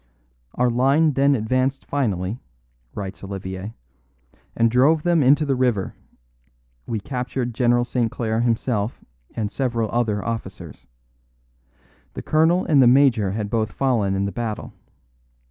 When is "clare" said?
8.09-8.39